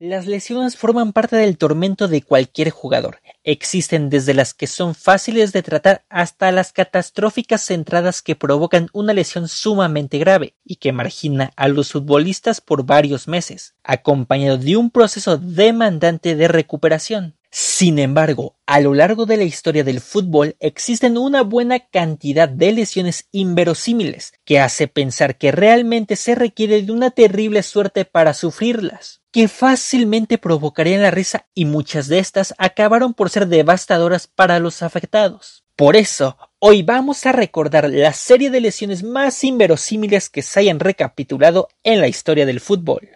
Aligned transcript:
Las 0.00 0.28
lesiones 0.28 0.76
forman 0.76 1.12
parte 1.12 1.34
del 1.34 1.58
tormento 1.58 2.06
de 2.06 2.22
cualquier 2.22 2.70
jugador. 2.70 3.20
Existen 3.42 4.10
desde 4.10 4.32
las 4.32 4.54
que 4.54 4.68
son 4.68 4.94
fáciles 4.94 5.52
de 5.52 5.64
tratar 5.64 6.04
hasta 6.08 6.52
las 6.52 6.72
catastróficas 6.72 7.62
centradas 7.66 8.22
que 8.22 8.36
provocan 8.36 8.90
una 8.92 9.12
lesión 9.12 9.48
sumamente 9.48 10.18
grave 10.18 10.54
y 10.64 10.76
que 10.76 10.92
margina 10.92 11.52
a 11.56 11.66
los 11.66 11.90
futbolistas 11.90 12.60
por 12.60 12.86
varios 12.86 13.26
meses, 13.26 13.74
acompañado 13.82 14.56
de 14.56 14.76
un 14.76 14.90
proceso 14.90 15.36
demandante 15.36 16.36
de 16.36 16.46
recuperación. 16.46 17.34
Sin 17.50 17.98
embargo, 17.98 18.56
a 18.66 18.78
lo 18.78 18.94
largo 18.94 19.26
de 19.26 19.36
la 19.36 19.44
historia 19.44 19.82
del 19.82 20.00
fútbol 20.00 20.54
existen 20.60 21.18
una 21.18 21.42
buena 21.42 21.80
cantidad 21.80 22.48
de 22.48 22.70
lesiones 22.70 23.26
inverosímiles 23.32 24.34
que 24.44 24.60
hace 24.60 24.86
pensar 24.86 25.38
que 25.38 25.50
realmente 25.50 26.14
se 26.14 26.36
requiere 26.36 26.82
de 26.82 26.92
una 26.92 27.10
terrible 27.10 27.64
suerte 27.64 28.04
para 28.04 28.32
sufrirlas, 28.32 29.17
que 29.30 29.48
fácilmente 29.48 30.38
provocarían 30.38 31.02
la 31.02 31.10
risa 31.10 31.46
y 31.54 31.64
muchas 31.64 32.08
de 32.08 32.18
estas 32.18 32.54
acabaron 32.58 33.14
por 33.14 33.30
ser 33.30 33.46
devastadoras 33.46 34.26
para 34.26 34.58
los 34.58 34.82
afectados. 34.82 35.64
Por 35.76 35.96
eso, 35.96 36.36
hoy 36.58 36.82
vamos 36.82 37.24
a 37.26 37.32
recordar 37.32 37.88
la 37.88 38.12
serie 38.12 38.50
de 38.50 38.60
lesiones 38.60 39.02
más 39.04 39.44
inverosímiles 39.44 40.28
que 40.28 40.42
se 40.42 40.60
hayan 40.60 40.80
recapitulado 40.80 41.68
en 41.84 42.00
la 42.00 42.08
historia 42.08 42.46
del 42.46 42.60
fútbol. 42.60 43.10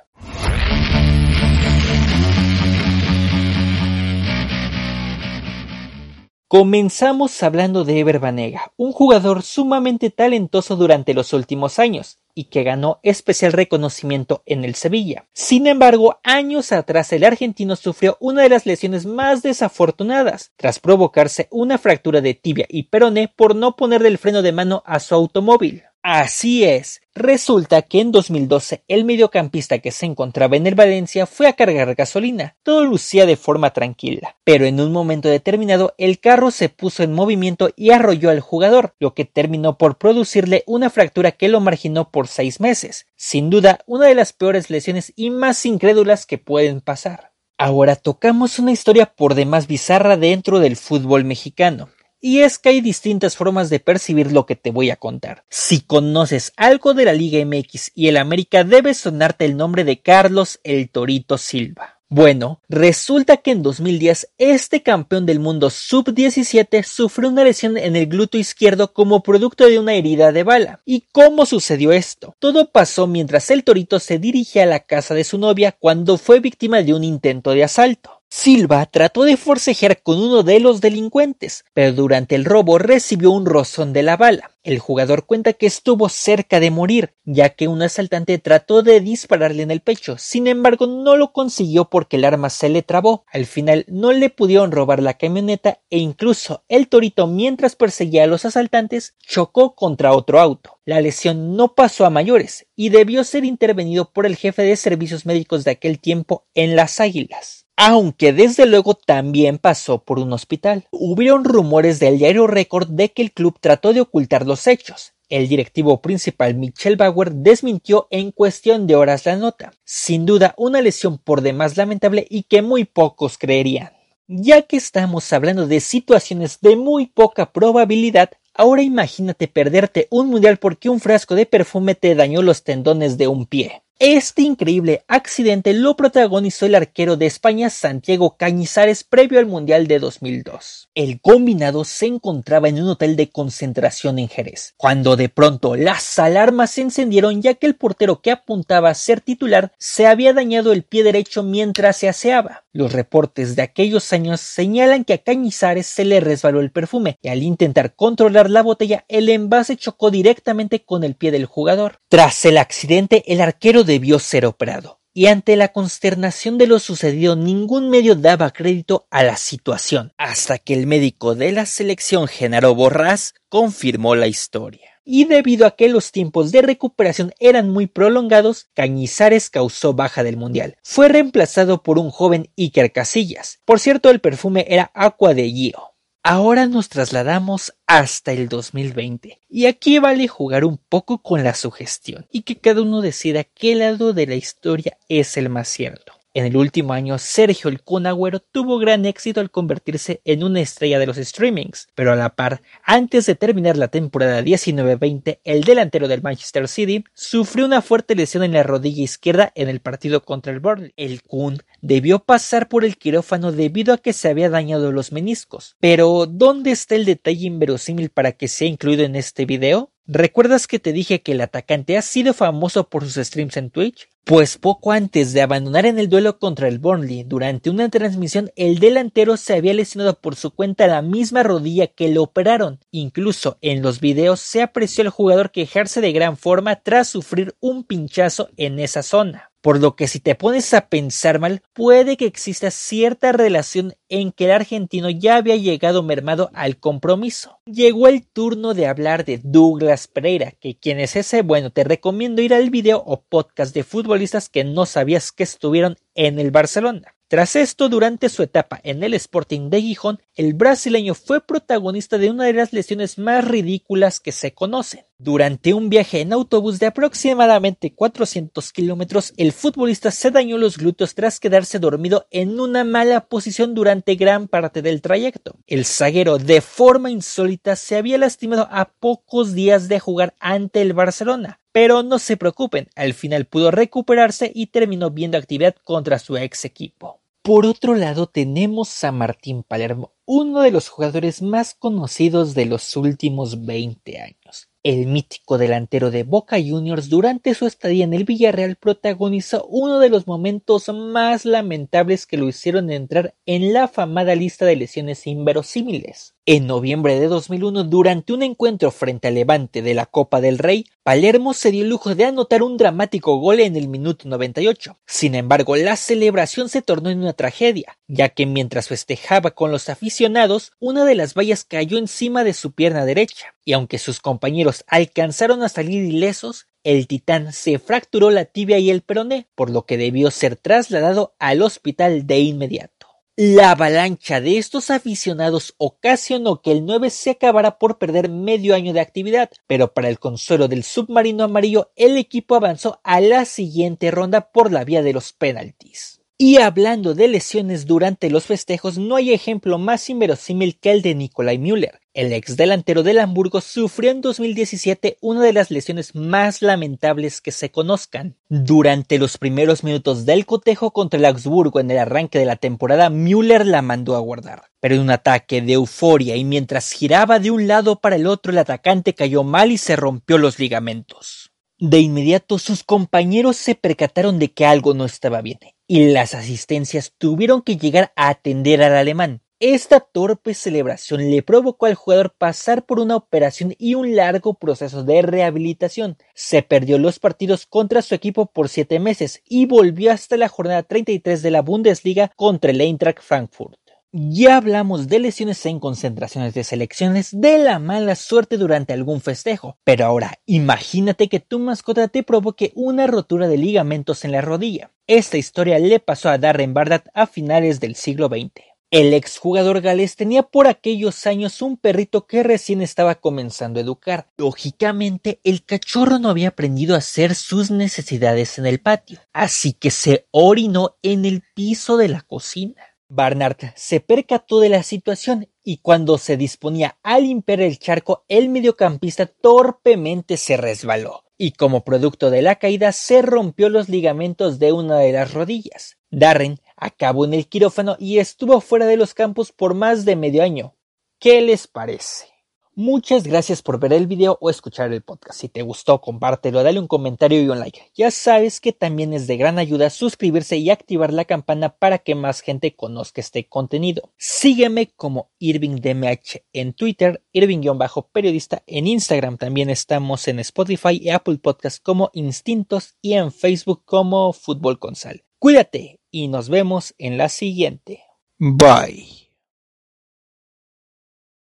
Comenzamos 6.47 7.43
hablando 7.43 7.85
de 7.85 7.99
Ever 7.99 8.19
Banega, 8.19 8.73
un 8.77 8.93
jugador 8.93 9.43
sumamente 9.43 10.11
talentoso 10.11 10.77
durante 10.77 11.15
los 11.15 11.33
últimos 11.33 11.79
años 11.79 12.22
y 12.35 12.45
que 12.45 12.63
ganó 12.63 13.01
especial 13.03 13.53
reconocimiento 13.53 14.43
en 14.47 14.65
el 14.65 14.75
Sevilla. 14.75 15.27
Sin 15.33 15.67
embargo, 15.67 16.21
años 16.23 16.73
atrás 16.73 17.13
el 17.13 17.25
argentino 17.25 17.77
sufrió 17.77 18.17
una 18.21 18.43
de 18.43 18.49
las 18.49 18.67
lesiones 18.67 19.07
más 19.07 19.43
desafortunadas, 19.43 20.53
tras 20.57 20.79
provocarse 20.79 21.49
una 21.51 21.79
fractura 21.79 22.21
de 22.21 22.35
tibia 22.35 22.67
y 22.69 22.85
peroné 22.85 23.29
por 23.29 23.55
no 23.55 23.77
poner 23.77 24.03
del 24.03 24.19
freno 24.19 24.43
de 24.43 24.53
mano 24.53 24.83
a 24.87 25.01
su 25.01 25.15
automóvil. 25.15 25.83
Así 26.03 26.65
es. 26.65 27.01
Resulta 27.15 27.83
que 27.83 28.01
en 28.01 28.11
2012 28.11 28.83
el 28.89 29.05
mediocampista 29.05 29.79
que 29.79 29.93
se 29.93 30.05
encontraba 30.05 30.57
en 30.57 30.67
el 30.67 30.75
Valencia 30.75 31.27
fue 31.27 31.47
a 31.47 31.53
cargar 31.53 31.95
gasolina. 31.95 32.57
Todo 32.65 32.85
lucía 32.85 33.25
de 33.25 33.37
forma 33.37 33.73
tranquila, 33.73 34.37
pero 34.43 34.65
en 34.65 34.81
un 34.81 34.91
momento 34.91 35.29
determinado 35.29 35.95
el 35.99 36.19
carro 36.19 36.51
se 36.51 36.69
puso 36.69 37.05
en 37.05 37.13
movimiento 37.13 37.71
y 37.77 37.91
arrolló 37.91 38.31
al 38.31 38.41
jugador, 38.41 38.97
lo 38.99 39.15
que 39.15 39.25
terminó 39.25 39.79
por 39.79 39.97
producirle 39.97 40.65
una 40.67 40.91
fractura 40.91 41.31
que 41.31 41.49
lo 41.49 41.61
marginó 41.61 42.11
por 42.11 42.27
seis 42.27 42.59
meses. 42.59 43.07
Sin 43.15 43.49
duda, 43.49 43.79
una 43.87 44.07
de 44.07 44.17
las 44.17 44.33
peores 44.33 44.71
lesiones 44.71 45.13
y 45.15 45.31
más 45.31 45.65
incrédulas 45.67 46.27
que 46.27 46.39
pueden 46.39 46.81
pasar. 46.81 47.31
Ahora 47.59 47.95
tocamos 47.95 48.59
una 48.59 48.73
historia 48.73 49.07
por 49.07 49.37
demás 49.37 49.69
bizarra 49.69 50.17
dentro 50.17 50.59
del 50.59 50.75
fútbol 50.75 51.25
mexicano. 51.25 51.91
Y 52.25 52.43
es 52.43 52.61
que 52.61 52.69
hay 52.69 52.81
distintas 52.81 53.37
formas 53.37 53.69
de 53.69 53.81
percibir 53.81 54.31
lo 54.31 54.47
que 54.47 54.55
te 54.55 54.71
voy 54.71 54.91
a 54.91 54.97
contar. 54.97 55.43
Si 55.51 55.81
conoces 55.81 56.53
algo 56.57 56.95
de 56.95 57.05
la 57.05 57.13
Liga 57.13 57.45
MX 57.45 57.91
y 57.97 58.07
el 58.07 58.17
América, 58.17 58.63
debe 58.63 58.95
sonarte 58.95 59.45
el 59.45 59.57
nombre 59.57 59.83
de 59.83 60.01
Carlos 60.01 60.61
el 60.63 60.89
Torito 60.89 61.37
Silva. 61.37 61.99
Bueno, 62.09 62.61
resulta 62.69 63.39
que 63.39 63.51
en 63.51 63.65
2010 63.65 64.35
este 64.39 64.85
campeón 64.85 65.27
del 65.27 65.41
mundo 65.41 65.69
sub-17 65.69 66.85
sufrió 66.85 67.29
una 67.29 67.43
lesión 67.43 67.77
en 67.77 67.97
el 67.97 68.07
glúteo 68.07 68.41
izquierdo 68.41 68.93
como 68.93 69.25
producto 69.25 69.67
de 69.67 69.81
una 69.81 69.95
herida 69.95 70.31
de 70.31 70.45
bala. 70.45 70.81
¿Y 70.85 71.07
cómo 71.11 71.45
sucedió 71.45 71.91
esto? 71.91 72.37
Todo 72.39 72.71
pasó 72.71 73.09
mientras 73.09 73.51
el 73.51 73.65
torito 73.65 73.99
se 73.99 74.19
dirigía 74.21 74.63
a 74.63 74.67
la 74.67 74.81
casa 74.81 75.15
de 75.15 75.25
su 75.25 75.39
novia 75.39 75.73
cuando 75.73 76.19
fue 76.19 76.39
víctima 76.39 76.83
de 76.83 76.95
un 76.95 77.03
intento 77.03 77.51
de 77.51 77.65
asalto. 77.65 78.22
Silva 78.35 78.87
trató 78.87 79.25
de 79.25 79.37
forcejear 79.37 80.03
con 80.03 80.19
uno 80.19 80.43
de 80.43 80.59
los 80.59 80.81
delincuentes, 80.81 81.67
pero 81.75 81.93
durante 81.93 82.35
el 82.35 82.47
robo 82.47 82.79
recibió 82.79 83.31
un 83.31 83.45
rozón 83.45 83.93
de 83.93 84.03
la 84.03 84.17
bala. 84.17 84.53
El 84.63 84.79
jugador 84.79 85.27
cuenta 85.27 85.53
que 85.53 85.67
estuvo 85.67 86.09
cerca 86.09 86.59
de 86.59 86.71
morir, 86.71 87.13
ya 87.25 87.51
que 87.51 87.69
un 87.69 87.83
asaltante 87.83 88.39
trató 88.39 88.83
de 88.83 89.01
dispararle 89.01 89.63
en 89.63 89.71
el 89.71 89.83
pecho, 89.83 90.17
sin 90.17 90.47
embargo 90.47 90.87
no 90.87 91.17
lo 91.17 91.35
consiguió 91.35 91.91
porque 91.91 92.17
el 92.17 92.25
arma 92.25 92.49
se 92.49 92.71
le 92.71 92.81
trabó. 92.81 93.27
Al 93.31 93.45
final 93.45 93.85
no 93.87 94.13
le 94.13 94.31
pudieron 94.31 94.73
robar 94.73 95.03
la 95.03 95.19
camioneta 95.19 95.81
e 95.91 95.99
incluso 95.99 96.65
el 96.69 96.89
torito 96.89 97.27
mientras 97.27 97.77
perseguía 97.77 98.25
a 98.25 98.29
los 98.29 98.47
asaltantes 98.47 99.15
chocó 99.21 99.75
contra 99.75 100.15
otro 100.15 100.41
auto. 100.41 100.79
La 100.87 101.03
lesión 101.03 101.55
no 101.55 101.75
pasó 101.75 102.07
a 102.07 102.11
mayores 102.11 102.67
y 102.77 102.89
debió 102.89 103.25
ser 103.25 103.45
intervenido 103.45 104.11
por 104.11 104.25
el 104.25 104.37
jefe 104.37 104.63
de 104.63 104.77
servicios 104.77 105.27
médicos 105.27 105.65
de 105.65 105.73
aquel 105.73 106.01
tiempo 106.01 106.47
en 106.55 106.77
las 106.77 106.99
Águilas 106.99 107.62
aunque 107.77 108.33
desde 108.33 108.67
luego 108.67 108.95
también 108.95 109.59
pasó 109.59 110.03
por 110.05 110.19
un 110.19 110.33
hospital. 110.33 110.87
Hubieron 110.91 111.45
rumores 111.45 111.99
del 112.01 112.19
diario 112.19 112.47
Record 112.47 112.89
de 112.89 113.11
que 113.11 113.23
el 113.23 113.33
club 113.33 113.59
trató 113.61 113.93
de 113.93 114.01
ocultar 114.01 114.47
los 114.47 114.67
hechos. 114.67 115.15
El 115.29 115.49
directivo 115.49 116.03
principal 116.03 116.55
Michel 116.55 116.97
Bauer 116.97 117.33
desmintió 117.33 118.07
en 118.11 118.33
cuestión 118.33 118.87
de 118.87 118.97
horas 118.97 119.25
la 119.25 119.37
nota. 119.37 119.73
Sin 119.85 120.27
duda 120.27 120.55
una 120.59 120.83
lesión 120.83 121.17
por 121.17 121.41
demás 121.41 121.79
lamentable 121.79 122.27
y 122.29 122.43
que 122.43 122.61
muy 122.61 122.85
pocos 122.85 123.39
creerían. 123.39 123.93
Ya 124.29 124.63
que 124.63 124.77
estamos 124.77 125.33
hablando 125.33 125.67
de 125.67 125.81
situaciones 125.81 126.61
de 126.61 126.77
muy 126.77 127.07
poca 127.07 127.51
probabilidad, 127.53 128.31
ahora 128.55 128.83
imagínate 128.83 129.49
perderte 129.49 130.07
un 130.11 130.29
mundial 130.29 130.59
porque 130.59 130.91
un 130.91 131.01
frasco 131.01 131.35
de 131.35 131.47
perfume 131.47 131.95
te 131.95 132.15
dañó 132.15 132.43
los 132.43 132.63
tendones 132.63 133.17
de 133.17 133.29
un 133.29 133.47
pie. 133.47 133.83
Este 134.05 134.43
increíble 134.43 135.05
accidente 135.07 135.73
lo 135.75 135.95
protagonizó 135.95 136.67
el 136.67 136.75
arquero 136.75 137.17
de 137.17 137.27
España 137.27 137.71
Santiago 137.71 138.37
Cañizares 138.37 139.05
previo 139.05 139.39
al 139.39 139.47
Mundial 139.47 139.87
de 139.87 140.01
2002. 140.01 140.89
El 140.97 141.21
combinado 141.21 141.85
se 141.85 142.07
encontraba 142.07 142.69
en 142.69 142.83
un 142.83 142.89
hotel 142.89 143.15
de 143.15 143.31
concentración 143.31 144.19
en 144.19 144.29
Jerez, 144.29 144.75
cuando 144.77 145.15
de 145.15 145.29
pronto 145.29 145.77
las 145.77 146.19
alarmas 146.19 146.73
se 146.73 146.81
encendieron 146.81 147.43
ya 147.43 147.55
que 147.55 147.69
el 147.69 147.77
portero 147.77 148.21
que 148.21 148.33
apuntaba 148.33 148.91
a 148.91 148.95
ser 148.95 149.21
titular 149.21 149.71
se 149.79 150.09
había 150.09 150.33
dañado 150.33 150.73
el 150.73 150.83
pie 150.83 151.05
derecho 151.05 151.45
mientras 151.45 151.99
se 151.99 152.09
aseaba. 152.09 152.65
Los 152.73 152.93
reportes 152.93 153.55
de 153.55 153.63
aquellos 153.63 154.13
años 154.13 154.41
señalan 154.41 155.05
que 155.05 155.13
a 155.13 155.19
Cañizares 155.19 155.87
se 155.87 156.05
le 156.05 156.19
resbaló 156.19 156.59
el 156.59 156.73
perfume 156.73 157.19
y 157.23 157.29
al 157.29 157.45
intentar 157.45 157.95
controlar 157.95 158.51
la 158.51 158.63
botella 158.63 159.05
el 159.07 159.29
envase 159.29 159.77
chocó 159.77 160.11
directamente 160.11 160.83
con 160.83 161.05
el 161.05 161.15
pie 161.15 161.31
del 161.31 161.47
jugador. 161.47 162.01
Tras 162.09 162.45
el 162.47 162.59
accidente 162.59 163.23
el 163.27 163.41
arquero 163.41 163.85
debió 163.93 164.19
ser 164.19 164.47
operado 164.47 165.03
y 165.15 165.27
ante 165.27 165.57
la 165.57 165.69
consternación 165.69 166.57
de 166.59 166.67
lo 166.67 166.79
sucedido 166.79 167.37
ningún 167.37 167.91
medio 167.91 168.15
daba 168.15 168.51
crédito 168.51 169.07
a 169.11 169.23
la 169.23 169.37
situación, 169.37 170.13
hasta 170.17 170.59
que 170.59 170.75
el 170.75 170.87
médico 170.87 171.35
de 171.35 171.53
la 171.53 171.67
selección 171.67 172.29
Genaro 172.29 172.75
Borrás 172.75 173.35
confirmó 173.51 174.15
la 174.15 174.27
historia. 174.27 174.89
Y 175.05 175.25
debido 175.25 175.67
a 175.67 175.73
que 175.73 175.89
los 175.89 176.13
tiempos 176.13 176.53
de 176.53 176.63
recuperación 176.63 177.33
eran 177.41 177.69
muy 177.69 177.89
prolongados, 177.89 178.69
Cañizares 178.73 179.51
causó 179.51 179.95
baja 179.95 180.23
del 180.23 180.37
mundial. 180.37 180.77
Fue 180.83 181.09
reemplazado 181.09 181.83
por 181.83 181.99
un 181.99 182.11
joven 182.11 182.51
Iker 182.57 182.93
Casillas. 182.93 183.59
Por 183.67 183.81
cierto, 183.81 184.11
el 184.11 184.21
perfume 184.21 184.65
era 184.69 184.93
Aqua 184.95 185.35
de 185.35 185.51
Gio. 185.51 185.92
Ahora 186.25 186.69
nos 186.69 186.89
trasladamos 186.89 187.75
hasta 187.89 188.31
el 188.31 188.49
2020 188.49 189.41
y 189.51 189.67
aquí 189.67 189.99
vale 189.99 190.29
jugar 190.29 190.65
un 190.65 190.79
poco 190.79 191.19
con 191.19 191.43
la 191.43 191.53
sugestión 191.53 192.29
y 192.31 192.43
que 192.43 192.57
cada 192.57 192.83
uno 192.83 193.01
decida 193.01 193.43
qué 193.43 193.75
lado 193.75 194.13
de 194.13 194.29
la 194.29 194.37
historia 194.37 194.97
es 195.09 195.37
el 195.37 195.49
más 195.49 195.67
cierto. 195.67 196.13
En 196.35 196.47
el 196.47 196.57
último 196.57 196.95
año, 196.95 197.19
Sergio 197.19 197.69
el 197.69 197.83
Kun 197.83 198.07
tuvo 198.53 198.79
gran 198.79 199.05
éxito 199.05 199.41
al 199.41 199.51
convertirse 199.51 200.23
en 200.25 200.43
una 200.43 200.63
estrella 200.63 200.99
de 200.99 201.05
los 201.05 201.19
streamings, 201.19 201.89
pero 201.95 202.11
a 202.11 202.17
la 202.17 202.35
par, 202.35 202.63
antes 202.85 203.27
de 203.27 203.35
terminar 203.35 203.77
la 203.77 203.89
temporada 203.89 204.41
19-20, 204.41 205.41
el 205.45 205.65
delantero 205.65 206.09
del 206.09 206.23
Manchester 206.23 206.69
City 206.69 207.05
sufrió 207.13 207.67
una 207.67 207.83
fuerte 207.83 208.15
lesión 208.15 208.45
en 208.45 208.55
la 208.55 208.63
rodilla 208.63 209.03
izquierda 209.03 209.53
en 209.55 209.69
el 209.69 209.81
partido 209.81 210.23
contra 210.23 210.55
el 210.55 210.61
Burnley. 210.61 210.95
El 210.97 211.23
Kun 211.23 211.59
debió 211.83 212.21
pasar 212.21 212.67
por 212.67 212.87
el 212.87 212.97
quirófano 212.97 213.53
debido 213.53 213.93
a 213.93 213.99
que 213.99 214.15
se 214.15 214.31
había 214.31 214.49
dañado 214.49 214.91
los 214.91 215.13
meniscos. 215.13 215.77
Pero, 215.81 216.25
¿dónde 216.25 216.71
está 216.71 216.95
el 216.95 217.05
detalle 217.05 217.47
inverosímil 217.47 218.09
para 218.09 218.33
que 218.33 218.49
sea 218.49 218.69
incluido 218.69 219.05
en 219.05 219.17
este 219.17 219.45
video? 219.45 219.93
¿Recuerdas 220.07 220.67
que 220.67 220.79
te 220.79 220.93
dije 220.93 221.23
que 221.23 221.33
el 221.33 221.41
atacante 221.43 221.97
ha 221.97 222.03
sido 222.03 222.35
famoso 222.35 222.89
por 222.89 223.05
sus 223.05 223.25
streams 223.27 223.57
en 223.57 223.71
Twitch? 223.71 224.09
Pues 224.25 224.57
poco 224.57 224.93
antes 224.93 225.33
de 225.33 225.43
abandonar 225.43 225.85
en 225.85 225.99
el 225.99 226.09
duelo 226.09 226.39
contra 226.39 226.69
el 226.69 226.79
Burnley, 226.79 227.25
durante 227.25 227.71
una 227.71 227.89
transmisión, 227.89 228.53
el 228.55 228.79
delantero 228.79 229.37
se 229.37 229.55
había 229.55 229.75
lesionado 229.75 230.15
por 230.21 230.37
su 230.37 230.53
cuenta 230.53 230.87
la 230.87 231.03
misma 231.03 231.43
rodilla 231.43 231.89
que 231.89 232.09
le 232.09 232.21
operaron. 232.21 232.79
Incluso 232.93 233.59
en 233.63 233.83
los 233.83 233.99
videos 233.99 234.39
se 234.39 234.63
apreció 234.63 235.03
al 235.03 235.11
jugador 235.11 235.51
quejarse 235.51 236.01
de 236.01 236.13
gran 236.13 236.37
forma 236.37 236.77
tras 236.77 237.09
sufrir 237.09 237.57
un 237.59 237.83
pinchazo 237.83 238.49
en 238.57 238.79
esa 238.79 239.03
zona. 239.03 239.53
Por 239.63 239.81
lo 239.81 239.95
que 239.95 240.09
si 240.09 240.19
te 240.19 240.35
pones 240.35 240.75
a 240.75 240.89
pensar 240.89 241.39
mal, 241.39 241.63
puede 241.73 242.17
que 242.17 242.27
exista 242.27 242.73
cierta 242.73 243.31
relación 243.31 243.95
en 244.09 244.33
que 244.33 244.47
el 244.47 244.51
argentino 244.51 245.09
ya 245.09 245.37
había 245.37 245.55
llegado 245.55 246.03
mermado 246.03 246.51
al 246.53 246.79
compromiso. 246.79 247.61
Llegó 247.65 248.09
el 248.09 248.27
turno 248.27 248.75
de 248.75 248.89
hablar 248.89 249.25
de 249.25 249.41
Douglas 249.41 250.09
Pereira, 250.09 250.51
que 250.61 250.77
quien 250.77 250.99
es 250.99 251.15
ese, 251.15 251.43
bueno, 251.43 251.71
te 251.71 251.85
recomiendo 251.85 252.43
ir 252.43 252.53
al 252.55 252.71
video 252.71 253.05
o 253.07 253.23
podcast 253.23 253.73
de 253.73 253.85
fútbol 253.85 254.12
futbolistas 254.13 254.51
que 254.51 254.63
no 254.63 254.85
sabías 254.85 255.33
que 255.33 255.43
estuvieron 255.43 255.97
en 256.15 256.39
el 256.39 256.51
Barcelona. 256.51 257.15
Tras 257.29 257.57
esto, 257.57 257.89
durante 257.89 258.29
su 258.29 258.43
etapa 258.43 258.79
en 258.85 259.03
el 259.03 259.15
Sporting 259.15 259.71
de 259.71 259.81
Gijón, 259.81 260.21
el 260.35 260.53
brasileño 260.53 261.15
fue 261.15 261.41
protagonista 261.41 262.19
de 262.19 262.29
una 262.29 262.45
de 262.45 262.53
las 262.53 262.75
lesiones 262.75 263.17
más 263.17 263.43
ridículas 263.49 264.21
que 264.21 264.33
se 264.33 264.53
conocen. 264.53 265.07
Durante 265.17 265.73
un 265.73 265.89
viaje 265.89 266.21
en 266.21 266.35
autobús 266.35 266.79
de 266.79 266.89
aproximadamente 266.89 267.95
400 267.95 268.71
kilómetros, 268.75 269.33
el 269.39 269.53
futbolista 269.53 270.11
se 270.11 270.31
dañó 270.31 270.59
los 270.59 270.77
glúteos 270.77 271.15
tras 271.15 271.41
quedarse 271.41 271.79
dormido 271.79 272.27
en 272.31 272.61
una 272.61 272.85
mala 272.85 273.25
posición 273.29 273.75
durante 273.75 274.17
gran 274.17 274.47
parte 274.47 274.83
del 274.83 275.01
trayecto. 275.01 275.57
El 275.67 275.87
zaguero, 275.87 276.37
de 276.37 276.61
forma 276.61 277.11
insólita, 277.11 277.77
se 277.77 277.97
había 277.97 278.19
lastimado 278.19 278.69
a 278.71 278.93
pocos 279.01 279.55
días 279.55 279.89
de 279.89 280.01
jugar 280.01 280.35
ante 280.39 280.83
el 280.83 280.93
Barcelona. 280.93 281.62
Pero 281.73 282.03
no 282.03 282.19
se 282.19 282.37
preocupen, 282.37 282.89
al 282.95 283.15
final 283.15 283.47
pudo 283.47 283.71
recuperarse 283.71 284.53
y 284.55 284.67
terminó 284.67 285.11
viendo 285.11 285.39
actividad 285.39 285.75
contra 285.83 286.19
su 286.19 286.37
ex 286.37 286.65
equipo. 286.67 287.23
Por 287.43 287.67
otro 287.67 287.97
lado 287.97 288.29
tenemos 288.29 289.03
a 289.03 289.11
Martín 289.11 289.65
Palermo, 289.65 290.13
uno 290.27 290.61
de 290.61 290.71
los 290.71 290.89
jugadores 290.89 291.43
más 291.43 291.75
conocidos 291.75 292.55
de 292.55 292.67
los 292.67 292.97
últimos 292.97 293.65
20 293.65 294.21
años. 294.21 294.69
El 294.85 295.07
mítico 295.07 295.59
delantero 295.59 296.11
de 296.11 296.23
Boca 296.23 296.57
Juniors 296.57 297.09
durante 297.09 297.55
su 297.55 297.67
estadía 297.67 298.05
en 298.05 298.15
el 298.15 298.25
Villarreal 298.25 298.77
protagonizó 298.77 299.65
uno 299.67 299.99
de 299.99 300.09
los 300.09 300.27
momentos 300.27 300.89
más 300.89 301.45
lamentables 301.45 302.27
que 302.27 302.37
lo 302.37 302.49
hicieron 302.49 302.91
entrar 302.91 303.35
en 303.47 303.73
la 303.73 303.85
afamada 303.85 304.35
lista 304.35 304.65
de 304.65 304.77
lesiones 304.77 305.27
inverosímiles. 305.27 306.35
En 306.45 306.67
noviembre 306.67 307.21
de 307.21 307.29
2001, 307.29 307.85
durante 307.85 308.33
un 308.33 308.43
encuentro 308.43 308.91
frente 308.91 309.29
al 309.29 309.35
Levante 309.35 309.81
de 309.81 309.95
la 309.95 310.07
Copa 310.07 310.41
del 310.41 310.59
Rey, 310.59 310.87
Palermo 311.05 311.55
se 311.55 311.71
dio 311.71 311.85
el 311.85 311.89
lujo 311.89 312.17
de 312.17 312.25
anotar 312.25 312.65
un 312.65 312.77
dramático 312.77 313.37
gol 313.37 313.61
en 313.61 313.77
el 313.77 313.87
minuto 313.87 314.29
98. 314.29 314.99
Sin 315.07 315.37
embargo, 315.37 315.77
la 315.77 315.95
celebración 315.95 316.69
se 316.69 316.83
tornó 316.83 317.11
en 317.11 317.21
una 317.21 317.33
tragedia, 317.33 317.97
ya 318.09 318.29
que 318.29 318.47
mientras 318.47 318.89
festejaba 318.89 319.53
con 319.53 319.71
los 319.71 319.89
aficionados, 319.89 320.73
una 320.81 321.05
de 321.05 321.15
las 321.15 321.35
vallas 321.35 321.63
cayó 321.63 321.97
encima 321.97 322.43
de 322.43 322.55
su 322.55 322.73
pierna 322.73 323.05
derecha, 323.05 323.55
y 323.65 323.75
aunque 323.75 323.99
sus 323.99 324.19
compañeros 324.19 324.83
alcanzaron 324.89 325.63
a 325.63 325.69
salir 325.69 326.03
ilesos, 326.03 326.67
el 326.83 327.07
titán 327.07 327.53
se 327.53 327.79
fracturó 327.79 328.31
la 328.31 328.47
tibia 328.47 328.81
y 328.81 328.91
el 328.91 329.03
peroné, 329.03 329.47
por 329.55 329.71
lo 329.71 329.87
que 329.87 329.97
debió 329.97 330.33
ser 330.33 330.57
trasladado 330.57 331.37
al 331.39 331.63
hospital 331.63 332.27
de 332.27 332.41
inmediato. 332.41 333.02
La 333.37 333.71
avalancha 333.71 334.43
de 334.43 334.59
estos 334.59 334.91
aficionados 334.91 335.75
ocasionó 335.79 336.61
que 336.61 336.71
el 336.71 336.85
9 336.85 337.09
se 337.09 337.31
acabara 337.31 337.79
por 337.79 337.97
perder 337.97 338.29
medio 338.29 338.75
año 338.75 338.93
de 338.93 339.01
actividad, 339.01 339.51
pero 339.67 339.95
para 339.95 340.11
el 340.11 340.19
consuelo 340.19 340.69
del 340.69 340.83
submarino 340.83 341.45
amarillo 341.45 341.93
el 341.97 342.19
equipo 342.19 342.57
avanzó 342.57 343.01
a 343.05 343.23
la 343.23 343.47
siguiente 343.47 344.11
ronda 344.11 344.53
por 344.53 344.71
la 344.71 344.85
vía 344.85 345.03
de 345.03 345.15
los 345.15 345.33
penaltis. 345.33 346.21
Y 346.37 346.59
hablando 346.59 347.15
de 347.15 347.29
lesiones 347.29 347.87
durante 347.87 348.29
los 348.29 348.45
festejos, 348.45 348.99
no 348.99 349.17
hay 349.17 349.33
ejemplo 349.33 349.79
más 349.79 350.11
inverosímil 350.11 350.79
que 350.79 350.91
el 350.91 351.01
de 351.01 351.15
Nikolai 351.15 351.57
Müller. 351.57 352.02
El 352.15 352.35
ex 352.35 352.59
delantero 352.59 353.03
del 353.03 353.19
Hamburgo 353.19 353.63
sufrió 353.63 354.11
en 354.11 354.21
2017 354.21 355.17
una 355.23 355.43
de 355.43 355.55
las 355.55 355.71
lesiones 355.71 356.15
más 356.15 356.61
lamentables 356.61 357.41
que 357.41 357.53
se 357.53 357.71
conozcan. 357.71 358.37
Durante 358.51 359.19
los 359.19 359.39
primeros 359.39 359.83
minutos 359.83 360.27
del 360.27 360.45
cotejo 360.45 360.91
contra 360.91 361.19
el 361.19 361.25
Augsburgo 361.25 361.81
en 361.81 361.91
el 361.91 361.97
arranque 361.97 362.39
de 362.39 362.45
la 362.45 362.57
temporada, 362.57 363.09
Müller 363.09 363.67
la 363.67 363.81
mandó 363.81 364.15
a 364.15 364.21
guardar. 364.21 364.65
Pero 364.79 364.97
en 364.97 365.01
un 365.01 365.11
ataque 365.11 365.63
de 365.63 365.73
euforia 365.73 366.37
y 366.37 366.45
mientras 366.45 366.93
giraba 366.93 367.39
de 367.39 367.51
un 367.51 367.67
lado 367.67 367.99
para 367.99 368.17
el 368.17 368.27
otro, 368.27 368.53
el 368.53 368.59
atacante 368.59 369.15
cayó 369.15 369.43
mal 369.43 369.73
y 369.73 369.79
se 369.79 369.97
rompió 369.97 370.37
los 370.37 370.59
ligamentos. 370.59 371.53
De 371.79 371.99
inmediato 372.01 372.59
sus 372.59 372.85
compañeros 372.85 373.57
se 373.57 373.75
percataron 373.75 374.39
de 374.39 374.53
que 374.53 374.67
algo 374.67 374.93
no 374.93 375.07
estaba 375.07 375.41
bien 375.41 375.59
y 375.89 376.11
las 376.11 376.35
asistencias 376.35 377.13
tuvieron 377.19 377.61
que 377.61 377.77
llegar 377.77 378.13
a 378.17 378.29
atender 378.29 378.83
al 378.83 378.97
alemán. 378.97 379.43
Esta 379.65 380.01
torpe 380.01 380.55
celebración 380.55 381.31
le 381.31 381.41
provocó 381.41 381.87
al 381.87 381.95
jugador 381.95 382.35
pasar 382.37 382.85
por 382.85 382.99
una 382.99 383.15
operación 383.15 383.77
y 383.79 383.95
un 383.95 384.17
largo 384.17 384.55
proceso 384.55 385.05
de 385.05 385.23
rehabilitación. 385.23 386.17
Se 386.35 386.65
perdió 386.65 386.99
los 386.99 387.21
partidos 387.21 387.67
contra 387.67 388.03
su 388.03 388.17
equipo 388.17 388.47
por 388.47 388.69
siete 388.69 388.99
meses 388.99 389.41
y 389.49 389.67
volvió 389.67 390.11
hasta 390.11 390.37
la 390.37 390.49
jornada 390.49 390.83
33 390.83 391.43
de 391.43 391.51
la 391.53 391.63
Bundesliga 391.63 392.33
contra 392.35 392.73
el 392.73 392.81
Eintracht 392.81 393.21
Frankfurt. 393.23 393.79
Ya 394.11 394.57
hablamos 394.57 395.07
de 395.07 395.21
lesiones 395.21 395.65
en 395.65 395.79
concentraciones 395.79 396.55
de 396.55 396.65
selecciones, 396.65 397.29
de 397.31 397.59
la 397.59 397.79
mala 397.79 398.17
suerte 398.17 398.57
durante 398.57 398.93
algún 398.93 399.21
festejo, 399.21 399.77
pero 399.85 400.07
ahora 400.07 400.41
imagínate 400.45 401.29
que 401.29 401.39
tu 401.39 401.61
mascota 401.61 402.09
te 402.09 402.25
provoque 402.25 402.73
una 402.75 403.07
rotura 403.07 403.47
de 403.47 403.59
ligamentos 403.59 404.25
en 404.25 404.33
la 404.33 404.41
rodilla. 404.41 404.91
Esta 405.07 405.37
historia 405.37 405.79
le 405.79 406.01
pasó 406.01 406.31
a 406.31 406.39
Darren 406.39 406.75
Bardat 406.75 407.07
a 407.15 407.29
finales 407.29 407.79
del 407.79 407.95
siglo 407.95 408.27
XX. 408.27 408.72
El 408.93 409.15
exjugador 409.15 409.81
galés 409.81 410.17
tenía 410.17 410.43
por 410.43 410.67
aquellos 410.67 411.27
años 411.27 411.63
un 411.63 411.79
perrito 411.79 412.27
que 412.27 412.43
recién 412.43 412.83
estaba 412.83 413.15
comenzando 413.15 413.81
a 413.81 413.83
educar. 413.83 414.29
Lógicamente, 414.37 415.41
el 415.45 415.65
cachorro 415.65 416.19
no 416.19 416.29
había 416.29 416.49
aprendido 416.49 416.95
a 416.95 416.99
hacer 416.99 417.35
sus 417.35 417.71
necesidades 417.71 418.59
en 418.59 418.67
el 418.67 418.83
patio, 418.83 419.21
así 419.33 419.73
que 419.73 419.91
se 419.91 420.27
orinó 420.31 420.99
en 421.01 421.25
el 421.25 421.43
piso 421.55 421.97
de 421.97 422.09
la 422.09 422.21
cocina. 422.21 422.83
Barnard 423.09 423.73
se 423.77 424.01
percató 424.01 424.61
de 424.61 424.69
la 424.69 424.83
situación 424.83 425.49
y 425.65 425.79
cuando 425.79 426.19
se 426.19 426.37
disponía 426.37 426.99
a 427.03 427.19
limpiar 427.19 427.63
el 427.63 427.79
charco, 427.79 428.27
el 428.29 428.51
mediocampista 428.51 429.25
torpemente 429.25 430.37
se 430.37 430.59
resbaló 430.59 431.25
y 431.39 431.53
como 431.53 431.83
producto 431.83 432.31
de 432.31 432.43
la 432.43 432.57
caída 432.57 432.93
se 432.93 433.23
rompió 433.23 433.71
los 433.71 433.89
ligamentos 433.89 434.59
de 434.59 434.73
una 434.73 434.99
de 434.99 435.13
las 435.13 435.33
rodillas. 435.33 435.97
Darren 436.11 436.61
acabó 436.83 437.25
en 437.25 437.35
el 437.35 437.47
quirófano 437.47 437.97
y 437.99 438.19
estuvo 438.19 438.61
fuera 438.61 438.87
de 438.87 438.97
los 438.97 439.15
campos 439.15 439.53
por 439.53 439.75
más 439.75 440.05
de 440.05 440.17
medio 440.17 440.43
año. 440.43 440.75
¿Qué 441.21 441.41
les 441.41 441.69
parece? 441.69 442.27
Muchas 442.75 443.25
gracias 443.25 443.61
por 443.61 443.79
ver 443.79 443.93
el 443.93 444.07
video 444.07 444.39
o 444.41 444.49
escuchar 444.49 444.93
el 444.93 445.03
podcast. 445.03 445.39
Si 445.39 445.49
te 445.49 445.61
gustó, 445.61 446.01
compártelo, 446.01 446.63
dale 446.63 446.81
un 446.81 446.89
comentario 446.89 447.41
y 447.41 447.49
un 447.49 447.61
like. 447.61 447.93
Ya 447.95 448.11
sabes 448.11 448.61
que 448.61 448.73
también 448.73 449.13
es 449.13 449.27
de 449.27 449.37
gran 449.37 449.59
ayuda 449.59 449.91
suscribirse 449.91 450.57
y 450.57 450.71
activar 450.71 451.13
la 451.13 451.27
campana 451.27 451.77
para 451.77 451.99
que 451.99 452.15
más 452.15 452.41
gente 452.41 452.75
conozca 452.75 453.21
este 453.21 453.47
contenido. 453.47 454.11
Sígueme 454.17 454.91
como 454.97 455.31
IrvingDMH 455.39 456.45
en 456.53 456.73
Twitter, 456.73 457.23
Irving-periodista 457.33 458.63
en 458.67 458.87
Instagram. 458.87 459.37
También 459.37 459.71
estamos 459.71 460.27
en 460.27 460.41
Spotify 460.41 460.99
y 461.01 461.11
Apple 461.11 461.39
Podcast 461.39 461.81
como 461.83 462.11
Instintos 462.15 462.97
y 463.03 463.13
en 463.13 463.31
Facebook 463.31 463.85
como 463.85 464.33
Fútbol 464.33 464.79
con 464.79 464.97
Sal. 464.97 465.23
Cuídate 465.39 466.02
y 466.13 466.29
nos 466.29 466.49
vemos 466.49 466.95
en 466.99 467.19
la 467.19 467.29
siguiente. 467.29 468.05
Bye. 468.39 469.22